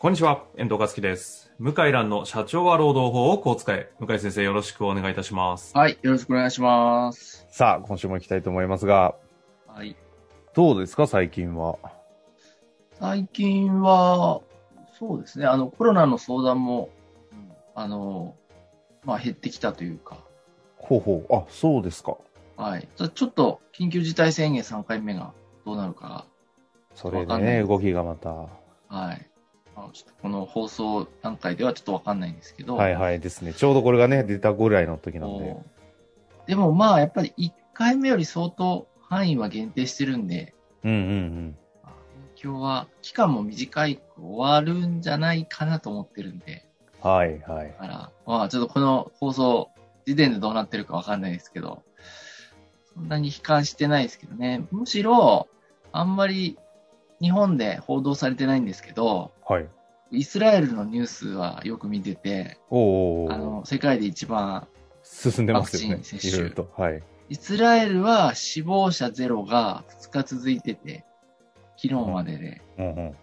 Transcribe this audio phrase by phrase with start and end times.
[0.00, 1.52] こんにちは、遠藤和樹です。
[1.58, 3.92] 向井蘭の社長は労働法をこう使え。
[3.98, 5.76] 向井先生よろしくお願いいたします。
[5.76, 7.46] はい、よろしくお願いします。
[7.50, 9.14] さあ、今週も行きたいと思いますが、
[9.66, 9.94] はい。
[10.54, 11.76] どうですか、最近は？
[12.98, 14.40] 最近は、
[14.98, 16.88] そうですね、あの、コロナの相談も、
[17.30, 18.34] うんあの、
[19.04, 20.16] まあ、減ってきたというか、
[20.78, 21.34] ほうほう。
[21.34, 22.16] あ、そうですか。
[22.56, 22.88] はい。
[22.96, 25.34] ちょちょっと、緊急事態宣言3回目が
[25.66, 26.24] どうなるか
[26.94, 28.30] それでね、動きがまた。
[28.30, 28.46] が、
[28.88, 29.29] はい。
[29.76, 33.54] あのちょっとこの放送段階ではちょっとわかんないんですけど、はいはいですね。
[33.54, 35.56] ちょうどこれがね、出たぐらいの時なんで。
[36.46, 40.54] でもまあ、やっぱり1回目より相当範囲は限定してるんで、
[40.84, 41.92] うんうんまあ
[42.34, 46.66] 影響は、期間も短いく終わるんじゃないかなと思ってるんで、
[47.02, 47.10] うん。
[47.10, 47.68] はいはい。
[47.68, 49.70] だから、まあちょっとこの放送
[50.06, 51.82] 時点でどうなってるかわかんないですけど、
[52.94, 54.66] そんなに悲観してないですけどね。
[54.70, 55.48] むしろ、
[55.92, 56.58] あんまり
[57.20, 59.68] 日本で報道されてないんですけど、はい。
[60.12, 64.66] イスラエルのニュースはよく見てて、おーあの、世界で一番、
[65.02, 66.04] 進んでますよねワク。
[66.04, 66.72] チン接種いろいろと。
[66.76, 67.02] はい。
[67.28, 71.04] イスラエルは死亡者ゼロが2日続いてて、
[71.76, 73.16] 昨日までで、うんうん。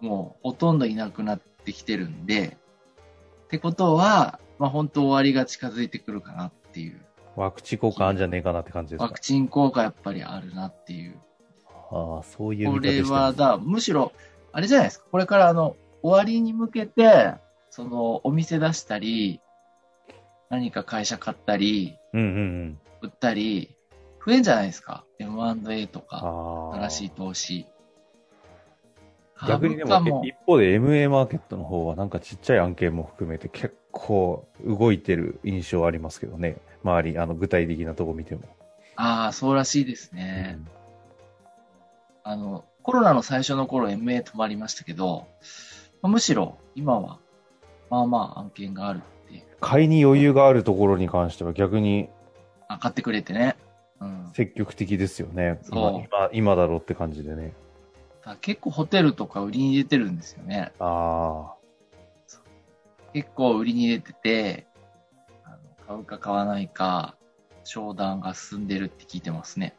[0.00, 2.56] もうほとんどいなくなってきてるんで、
[3.44, 7.00] ってことは、まあ本当終わりが近づいてくるかなっていう。
[7.36, 9.04] ワクチン効果あんじゃねえかなって感じですか？
[9.04, 9.20] ワク。
[9.20, 11.18] チン効果やっぱりあるなっていう。
[11.92, 13.32] ああ、そういうこれは。
[13.32, 14.12] だ、むしろ、
[14.52, 15.06] あれじゃないですか。
[15.10, 17.34] これからあの、終わりに向けて、
[17.70, 19.40] その、お店出したり、
[20.48, 22.78] 何か会社買ったり、うんうんうん。
[23.02, 23.76] 売ったり、
[24.24, 26.70] 増えんじゃないですか？M&A とか。
[26.74, 27.66] 新しい投資。
[29.46, 36.58] 逆にでも、一方で MA マーケットの方はなんかちっちゃい案件も含めて結構動いてる印象ありますけどね。
[36.84, 38.42] 周り、あの、具体的なとこ見ても。
[38.96, 40.58] ああ、そうらしいですね。
[42.24, 45.26] あの、コロナの最初の頃 MA 止まりましたけど、
[46.02, 47.18] まあむしろ今は、
[47.90, 49.42] まあまあ案件があるっていう。
[49.60, 52.08] 買いに余裕があるところに関しては逆に
[52.68, 53.56] あ、買ってくれてね。
[54.00, 54.30] うん。
[54.34, 55.58] 積極的ですよね。
[55.62, 57.52] そう今、今今だろうって感じでね。
[58.24, 60.72] だ結構ホテルとか売りに出てるんですよね。
[60.78, 61.54] あ
[63.12, 64.66] 結構売りに出てて、
[65.44, 65.56] あの
[65.86, 67.16] 買うか買わないか、
[67.64, 69.74] 商談が進んでるって聞いてますね。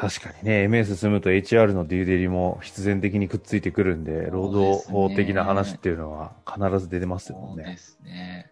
[0.00, 7.44] あ、確かにね、MA 進むと HR のデューデリも必然的にくっついてくるんで、労働法的な話っていうのは必ず出てますよね。
[7.46, 8.50] そうですね。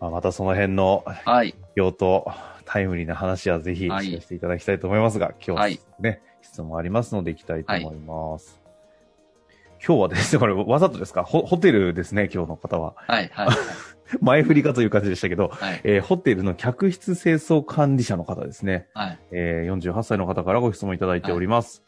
[0.00, 1.54] まあ、またその辺のはい。
[1.74, 2.26] 用途、
[2.64, 8.63] タイムリーな話はぜひはい聞かせていただきたいと思いますが、今日ははいね、質問ありますので行きたいと思います。
[9.86, 11.24] 今日はですね、これわざとですか？
[11.24, 12.94] ホホテルですね、今日の方は。
[12.96, 13.48] はい、はい、
[14.22, 15.80] 前振りかという感じでしたけど、はい。
[15.84, 18.86] えーホテルの客室清掃管理者の方ですね。
[18.94, 19.18] はい。
[19.32, 21.84] えー48歳の方からご質問いただいております。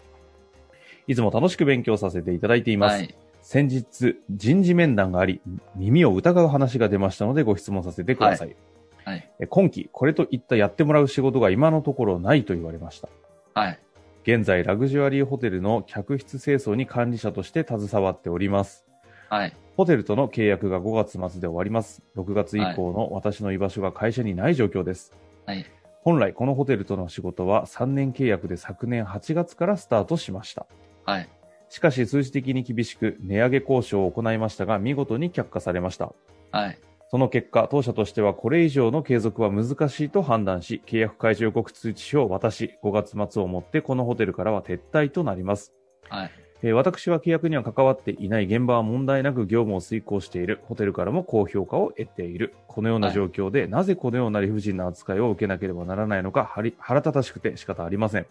[1.06, 2.97] い、つも楽しく勉強させていただいています。
[2.97, 3.15] はい。
[3.41, 5.41] 先日、人事面談があり、
[5.77, 8.56] 耳を疑う話が出ましたのでご質問させてください。
[9.05, 9.31] はい。
[9.39, 13.09] え今期、これといったやってもらう仕事が今のところないと言われました。
[13.55, 13.79] はい。
[14.26, 18.84] 現在、ラグジュアリーホテルの客室清掃に管理者として携わっております。
[19.28, 19.53] はい。
[19.76, 22.03] ホテルとの契約が5月末で終わります。
[22.16, 25.12] 6月以降の私の居場所が会社にない状況です。
[25.47, 25.64] はい。
[26.03, 30.66] 本来、このホテルとの仕事は3年契約で昨年8月からスタートしました。
[31.04, 31.28] はい。
[31.69, 36.12] しかし、数字的に厳しく、値上げ交渉を行いましたが、見事に却下されました。
[36.50, 36.78] はい。
[37.09, 45.73] その結果、当社としてはこれ以上の継続は難しいと判断し、契約解除予告通知書を渡し、5月末をもってこのホテルからは撤退となります。
[46.08, 46.31] はい。
[46.62, 52.55] えー私は契約には関わっていない現場は問題なく業務を遂行している、ホテルからも高評価を得ている。
[52.67, 56.44] このような状況で、なぜこのような理不尽な扱いを受けなければならないのか、
[56.79, 58.26] 腹立たしくて仕方ありません。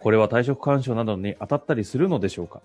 [0.00, 2.60] これは退職干渉などに当たったりするのでしょうか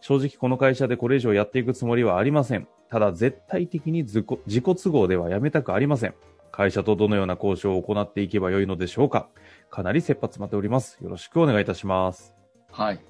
[0.00, 2.66] 正直この会社でこれ以上やっていくつもりはありません。
[2.88, 6.14] ただ絶対的に自己都合ではやめたくありません。
[6.52, 9.28] 会社とどのような交渉を行っていけばよいのでしょうか
[9.70, 10.98] かなり切羽詰まっております。
[11.02, 12.34] よろしくお願いいたします。
[12.70, 13.00] はい。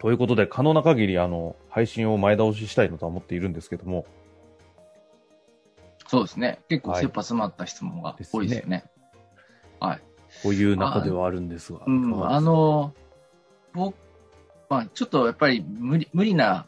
[0.00, 4.06] ということで、可能な限り、あの、配信を前倒ししたいのとは思っているんですけども、
[6.08, 6.60] そうですね。
[6.68, 8.84] 結構はい切羽詰まった質問が多いですよね。
[9.78, 10.00] はい。
[10.42, 11.80] という中ではあるんですが。
[11.86, 12.94] うん、あの、
[13.74, 13.94] 僕、
[14.68, 16.66] まあ、ちょっとやっぱり無理、無理な、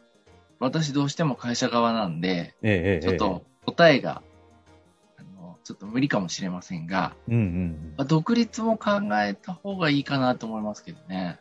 [0.59, 4.21] 私どうしても会社側なんで、ええええちょっと答えが、
[5.17, 11.39] あの、ちょっと無理かもしれませんが、うんうんまあ独立も考えた方がいいかなと思いますけどね。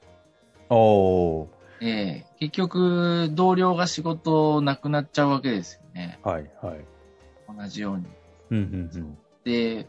[0.71, 0.77] うん。
[0.77, 1.49] おー。
[1.83, 6.19] ええ結局、同僚が仕事なくなっちゃうわけですよね。
[6.23, 6.85] はいはい。
[7.57, 8.05] 同じように。
[8.51, 9.19] うんうんうん。
[9.45, 9.89] で、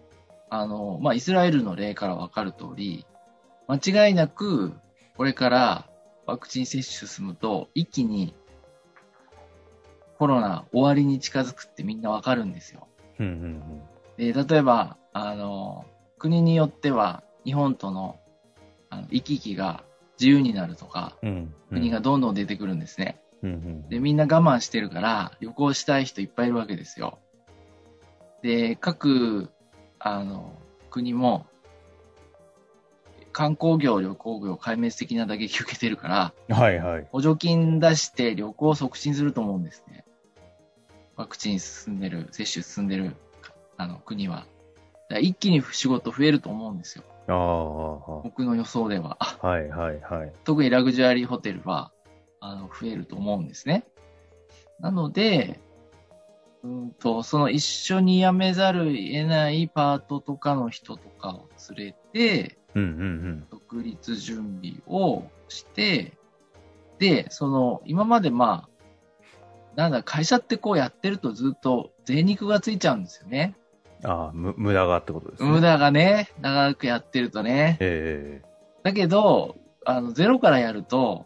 [0.50, 3.06] あの、まあ、イスラエルの例からわかる通り、
[3.68, 4.74] 間違いなく、
[5.18, 5.91] これから
[6.26, 8.34] ワクチン接種進むと、一気に
[10.18, 12.88] コロナ終わりに近づくってみんなわかるんですよ。
[13.20, 13.82] うんうん
[14.18, 15.86] で、例えば、あの、
[16.20, 18.20] 国によっては、日本との
[18.92, 19.84] あの行き来が
[20.20, 21.30] 自由になるとか、うん。
[21.30, 21.78] うん。
[21.78, 23.20] 国がどんどん出てくるんですね。
[23.42, 23.90] うんうん。
[23.90, 27.18] で、みんな我慢してるから、旅行したい人いっぱいいるわけですよ。
[28.44, 29.50] で、各、
[29.98, 30.54] あの、
[30.92, 31.48] 国も、
[33.32, 37.08] 観光業、旅行業、壊滅的な打撃受けてるから、はいはい。
[37.12, 40.06] 補助金出して旅行を促進すると思うんですね。
[41.16, 43.16] ワクチン進んでる、接種進んでる、
[43.78, 44.46] あの、国は。
[45.20, 47.04] 一気に仕事増えると思うんですよ。
[47.28, 49.18] ああ、僕の予想では。
[49.20, 50.34] はいはいはい。
[50.44, 51.92] 特にラグジュアリーホテルは、
[52.40, 53.86] あの、増えると思うんですね。
[54.80, 55.60] なので、
[56.64, 66.14] うんと、その一緒に辞めざるを得ないパートとかの人とかを連れて、うんうん独立準備をして、
[67.00, 68.70] で、その、今までまあ、
[69.76, 73.56] なんだ、会社ってこうやってるとずっと税肉がついちゃうんですよね。
[74.04, 74.12] うん。
[74.12, 75.50] ああ、む無駄がってことですね。
[75.50, 77.78] 無駄がね、長くやってるとね。
[77.80, 78.42] え
[78.84, 81.26] だけど、あの、ゼロからやると、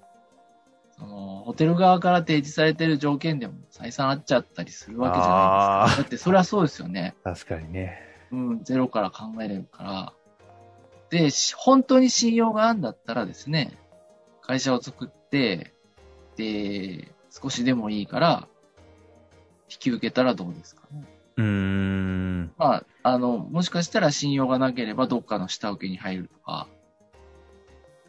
[0.97, 6.01] その、ホテル側から提示されてる条件でも採算合っちゃったりするわけじゃないですか。
[6.03, 7.15] だってそれはそうですよね。
[7.19, 7.99] え確かにね。
[8.31, 10.13] うん、ゼロから考えれるから。
[11.15, 13.77] で、し本当に信用があるんだったらですね、
[14.41, 15.71] 会社を作って、
[16.35, 18.49] で、少しでもいいから、
[19.69, 20.81] 引き受けたらどうですか？
[20.91, 21.05] ね。
[21.37, 22.51] うーん。
[22.57, 26.67] まあ、あの、もしかしたら信用がなければどっかの下請けに入るとか、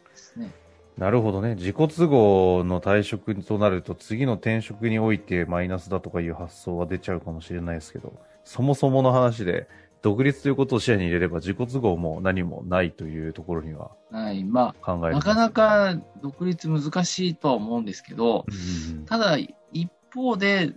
[0.09, 0.51] ですね。
[0.97, 1.55] なるほどね。
[1.55, 8.11] 自己都合の退職となると、次の転職においてマイナスだとかいう発想は出ちゃうかもしれないですけど、
[8.43, 9.69] そもそもの話で、
[10.01, 14.43] 独立ということを視野に入れれば自己都合も何もないというところにははい。
[14.43, 19.37] まあ、考えるなかなか独立難しいとは思うんですけど、うんうんただ、
[19.71, 20.73] 一方で、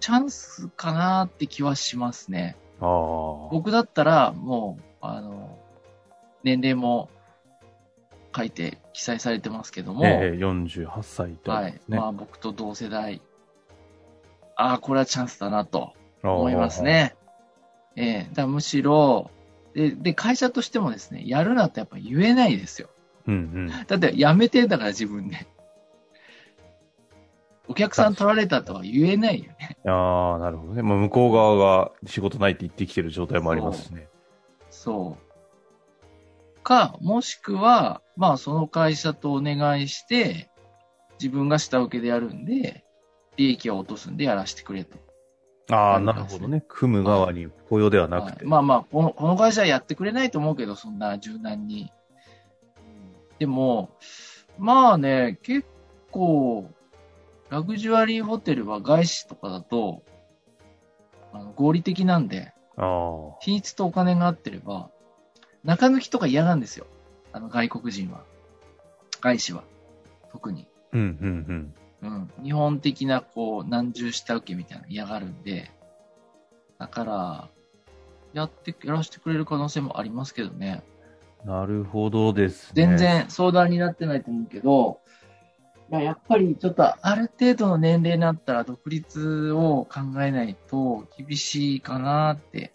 [0.00, 2.56] チャンスかなって気はしますね。
[2.80, 5.58] 僕だったら、もう、あの、
[6.44, 7.08] 年齢も
[8.36, 11.72] 書いて記載されてますけども、ええ48歳と、はい。
[11.72, 11.80] ね。
[11.88, 13.22] まあ僕と同世代、
[14.56, 15.92] ああ、これはチャンスだなと
[16.22, 17.14] 思いますね。
[17.96, 19.30] ええだむしろ、
[19.74, 22.88] で、で、会社としてもですね、やるなってやっぱ言えないですよ。
[23.26, 23.66] うんうん。
[23.68, 25.46] だって辞めてんだから自分で。
[27.68, 29.78] お客さん取られたとは言えないよね。
[29.86, 30.82] ああ、なるほどね。
[30.82, 34.08] まあ、向こう側が仕事ないって言ってきてる状態もありますしね。
[34.70, 36.62] そう。
[36.62, 40.50] か、もしくは、まあその会社とお願いして、
[41.20, 42.84] 自分が下請けでやるんで、
[43.36, 44.98] 利益を落とすんでやらせてくれと。
[45.70, 46.64] ああ、なるほどね。
[46.68, 48.38] 組む側に雇用ではなくて。
[48.38, 51.92] はいまあまあこの、この会社はやってくれないと思うけど、そんな柔軟に。
[53.38, 53.90] でも、
[54.58, 55.66] まあね、結
[56.10, 56.70] 構、
[57.48, 60.02] ラグジュアリーホテルは外資とかだと、
[61.32, 63.36] あの合理的なんで、ああ。
[63.40, 64.90] 品質とお金が合ってれば、
[65.64, 66.86] 中抜きとか嫌なんですよ。
[67.32, 68.24] あの外国人は。
[69.20, 69.64] 外資は。
[70.30, 70.66] 特に。
[70.92, 71.74] うん、うん、うん。
[72.42, 75.70] 日本的な、こう、難重下請けみたいなの嫌がるんで、
[76.78, 77.48] だから、
[78.32, 80.82] やって、やらせてくれる可能性もありますけどね。
[81.44, 81.50] うん。
[81.50, 82.86] なるほどですね。
[82.86, 82.96] 全。
[82.96, 85.00] 然相談になってないと思うけど、
[85.92, 92.72] いややっぱりちょっとある程度の年齢になったら独立を考えないと厳しいかなって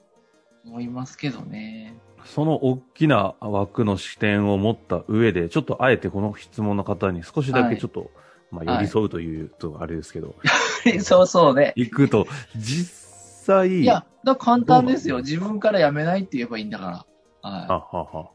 [0.63, 1.95] 思いますけどね。
[2.25, 8.11] その大きな枠の視点を持った上で、ちょっとあえてこの質問の方に少しだけちょっと、
[8.51, 10.35] まあ寄り添うというとあれですけど、
[11.01, 11.73] そうそうね。
[11.75, 15.17] 行くと、実際、いや、だ簡単ですよ。
[15.17, 17.05] 自分から辞めないって言えばいいんだか
[17.43, 17.49] ら。
[17.49, 17.65] はい。
[17.69, 18.29] あはは。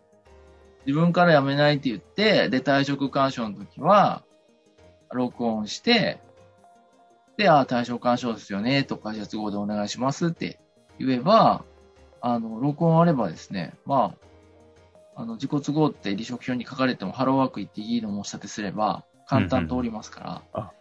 [0.87, 4.25] 自分から辞めないって言って、で、退職勧奨の時は、
[5.13, 6.21] 録音して、
[7.37, 10.61] で、ああ、退職勧奨ですよね、と会社都合でお願いしますって
[10.99, 11.65] 言えば、
[12.21, 14.15] あの、録音あればですね、ま
[15.15, 20.73] あ、あの、自己都合って離職票に書かれてもハローワーク行っていいの申し立てすれば、簡単通りますから。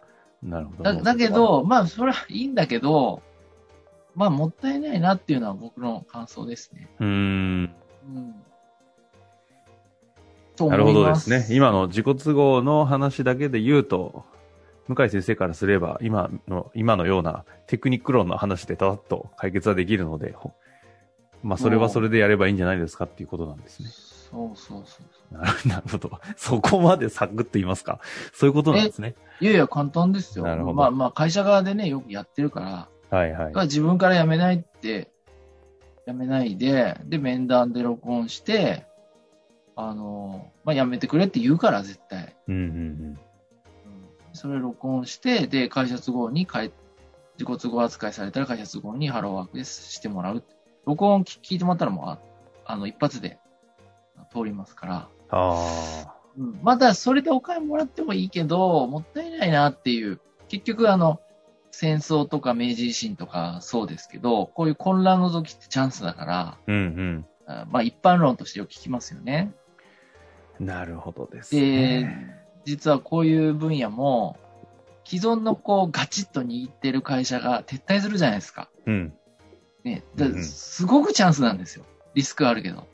[0.42, 0.84] なるほど。
[0.84, 3.22] だだけ、ど、まあ、それはいいんだけど、
[4.14, 6.88] まあ、もったいないなっていうのは僕の感想ですね。
[7.00, 7.74] うーん。
[8.06, 8.34] うん。
[10.68, 11.46] ないるほどでますね。
[11.50, 14.24] 今の自己都合の話だけで言うと、
[14.88, 20.52] 向井先生からすれば、今の、今のようなテクニック論の話でただっと解決はできるので、ほ
[21.42, 23.88] まあ、それはそれでやればいいんじゃないですかっていうことなんですね。
[24.32, 26.10] そうそうそう なるほど。
[26.36, 28.00] そこまでサクッと言いますか？
[28.32, 29.14] そういうことなんですね。
[29.40, 30.44] いやいや、簡単ですよ。
[30.44, 35.10] なるほどまあまあ、会社側でね、よくやってるから、はいはい自分から辞めないって、
[36.06, 38.86] 辞めないで、で、面談で録音して、
[39.76, 42.34] あの、まあ、辞めてくれって言うから、絶対。
[42.48, 42.64] うんうんう
[43.10, 43.18] ん
[44.34, 46.72] それ録音して、で、会社都合に変え、
[47.38, 50.42] 自己都合扱いされたら会社都合にハローワークでしてもらう。
[50.86, 52.18] 録音聞聞いてもらったらもう、あ
[52.64, 53.38] あの、一発で
[54.32, 55.08] 通りますから。
[55.30, 56.14] ああ。
[56.38, 60.20] うん、まだそれでお金もらってもいいけど、もったいないなっていう。
[60.48, 61.20] 結局あの、
[61.70, 69.52] 戦争とか明治維新とかそうですけど、こういう混乱の時ってチャンスだから、うんあまあ一般論としてよく聞きますよね。
[70.60, 70.66] うん。
[70.66, 74.36] なるほどですでね。、実はこういう分野も、
[75.04, 78.70] 既存のこうガチッと握ってる会社が撤退するじゃないですか。
[78.86, 79.12] うん。
[79.84, 80.04] ね。
[80.42, 81.84] すごくチャンスなんですよ。
[82.14, 82.86] リスクあるけど。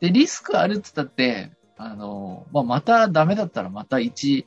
[0.00, 4.46] で、リスクあるって言ったって、あの、まあ、またダメだったらまた一、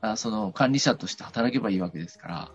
[0.00, 2.50] あその管理者として働けばいいわけですから。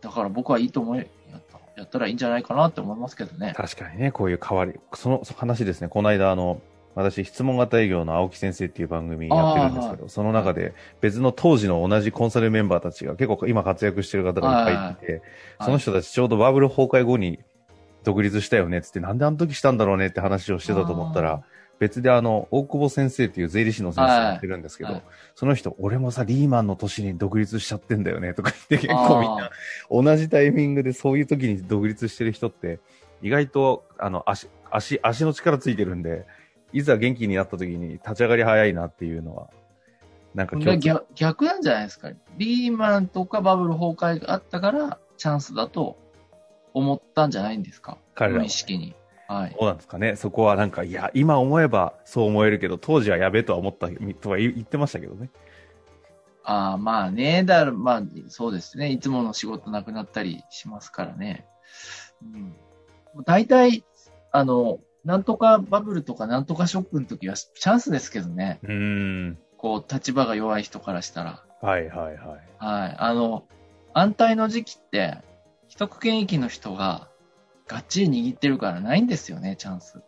[0.00, 1.04] だから僕はいいと思い、や
[1.38, 3.54] ったやったらいいんじゃないかなって思いますけどね。
[3.56, 6.60] 確かにね、こういう変わり、その話ですね、この間、あの、
[6.94, 15.22] 私、質問型営業の青木先生っていう番組やってるんですけど、その中で別の当時の同じコンサルメンバーたちが結構今活躍してる方がいっぱいいて、はい。
[15.66, 17.38] その人たちちょうどバブル崩壊後に
[18.08, 21.42] 独立したよねっつって、なんであの時したんだろうねって話をしてたと思ったら、
[21.78, 29.50] 別であの、大久保先生っていう税理士の先生やってるんですけど、はいはいその人、俺もさ、リーマンの年に独立しちゃってんだよねとか言って結構みんな
[29.90, 32.80] 同じタイミングでそういう時に独立してる人って、
[33.20, 36.24] 意外と、あの、足、足、足の力ついてるんで、
[36.72, 39.50] いざ元気になった時に立ち上がり早いなっていうのは、
[40.34, 42.10] なんか逆逆なんじゃないですか。
[42.38, 45.98] リーマンとかバブル崩壊があったから、チャンスだと
[46.78, 47.98] 思ったんじゃないんですか？
[48.14, 48.94] 彼らは無意識に。
[49.28, 49.50] はい。
[49.50, 50.16] どうなんですかね。
[50.16, 53.88] そこはなんか、いや、今思えばそう思えるけど、当時はやべえとは思った、
[54.20, 55.30] とは言言ってましたけどね。
[56.44, 58.90] ああ、まあね、だまあ、そうですね。
[58.90, 61.46] いつもの仕事なくなったりしますからね。
[62.22, 62.56] うん。
[63.26, 63.84] 大体、
[64.32, 68.60] あの、なんとかバブルとかなんとかショックの時はチャンスですけどね。
[68.62, 68.72] うー
[69.32, 69.38] ん。
[69.58, 71.44] こう、立場が弱い人からしたら。
[71.60, 72.16] はいはいはい。
[72.58, 72.96] はい。
[72.98, 73.44] あの、
[73.92, 75.18] 安泰の時期って、
[75.68, 77.08] 既得権益の人が
[77.66, 80.02] がっちり握ってるからないんですよね、チャンス。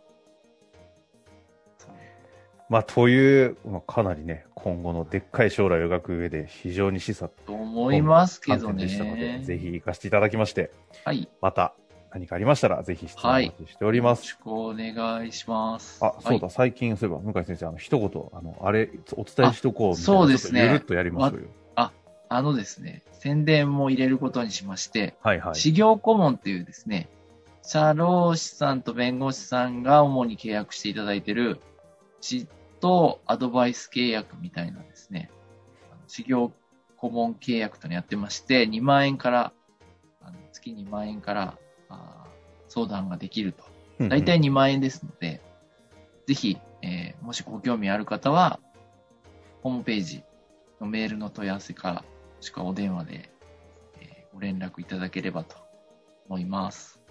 [2.69, 9.43] まあ、という、まあ、かなりね、今後のでっかい将来を描く上で非常に示唆と思いますけど観点でしたので、ね。
[9.43, 10.71] ぜひ活かしていただきまして、
[11.03, 11.23] はい。
[11.23, 11.73] よまた
[12.13, 14.21] 何かありましたら、ぜひ質問お待ちしております。
[14.21, 15.99] ろしくお願いします。
[16.01, 20.05] あ、そうだ、はい最近、そういえば、向井先生、あの、一言、あの、あれ、お伝えしとこうみたいな。
[20.05, 21.47] そうですねゆるっとやりましょうよ。
[22.33, 25.53] あのですね、宣伝も入れることにしまして、はいはい。
[25.53, 27.09] 事業顧問っていうですね、
[27.61, 31.59] 社労士さんと弁護士さんが主に契約していただいている、
[32.21, 35.29] じっとアドバイス契約みたいなですね、
[35.91, 36.53] あの事業
[36.95, 39.51] 顧問契約というのやってまして、2万円から、
[40.21, 41.57] あの月2万円から
[41.89, 42.29] あー
[42.69, 43.65] 相談ができると。
[43.99, 45.41] うんうんだいたい2万円ですので、
[46.27, 48.61] ぜひ、えーもしご興味ある方は、
[49.63, 50.23] ホームページ
[50.79, 52.10] のメールの問い合わせか、も
[52.41, 53.29] しくはお電話で、
[54.01, 55.57] えーご連絡いただければと
[56.29, 57.01] 思います。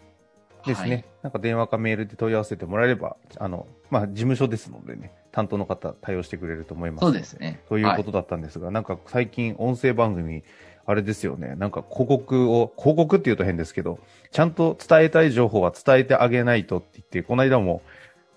[0.67, 7.09] ですね、はいなんか電話かメールで問い合わせてもらえれば、あの、まあ、事務所ですのでね、担当の方対応してくれると思いますそ。
[7.09, 7.63] うですね。
[7.69, 10.43] ということだったんですが、なんか最近音声番組、
[10.87, 17.83] あれですよね、なんか広告を、広告って言うと変ですけど、ちゃんと伝えたい情報は伝えてあげないとって言って、この間も、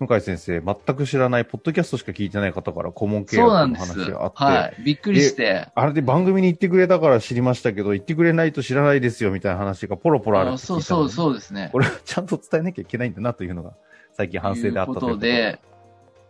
[0.00, 3.76] 向井先生、全く知らない、ポッドキャストしか聞いてない方から顧問契約の。
[3.76, 4.82] 話があって、はい。
[4.82, 5.68] びっくりして。
[5.74, 11.68] あれで番組に言ってくれたから知りましたけど、言ってくれないと知らないですよみたいな話がポロポロあるって聞いたのでそうそうそうですね。
[11.72, 13.74] これはちゃんと伝えなきゃいけないんだなというのが、
[14.12, 15.60] 最近反省であったということで、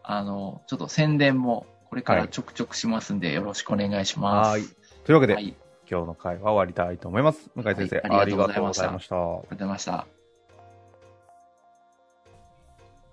[0.03, 4.49] あの、ちょっと宣伝もこれからちょくちょくしますんで、よろしくお願いします。
[4.51, 4.63] はい
[5.05, 5.55] というわけで、はい。
[5.91, 7.51] 今日の会は終わりたいと思います。
[7.55, 9.17] 向井先生、はいありがとうございました。
[9.17, 10.24] ありがとうございました。